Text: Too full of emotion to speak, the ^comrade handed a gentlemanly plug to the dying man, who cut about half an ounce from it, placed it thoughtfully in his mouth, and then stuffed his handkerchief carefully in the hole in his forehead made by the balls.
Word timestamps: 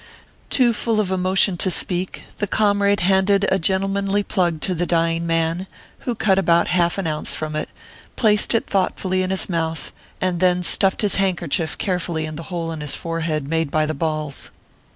Too 0.49 0.73
full 0.73 0.99
of 0.99 1.11
emotion 1.11 1.57
to 1.57 1.69
speak, 1.69 2.23
the 2.39 2.47
^comrade 2.47 3.01
handed 3.01 3.45
a 3.51 3.59
gentlemanly 3.59 4.23
plug 4.23 4.59
to 4.61 4.73
the 4.73 4.87
dying 4.87 5.27
man, 5.27 5.67
who 5.99 6.15
cut 6.15 6.39
about 6.39 6.69
half 6.69 6.97
an 6.97 7.05
ounce 7.05 7.35
from 7.35 7.55
it, 7.55 7.69
placed 8.15 8.55
it 8.55 8.65
thoughtfully 8.65 9.21
in 9.21 9.29
his 9.29 9.47
mouth, 9.47 9.93
and 10.19 10.39
then 10.39 10.63
stuffed 10.63 11.03
his 11.03 11.17
handkerchief 11.17 11.77
carefully 11.77 12.25
in 12.25 12.35
the 12.35 12.41
hole 12.49 12.71
in 12.71 12.81
his 12.81 12.95
forehead 12.95 13.47
made 13.47 13.69
by 13.69 13.85
the 13.85 13.93
balls. 13.93 14.49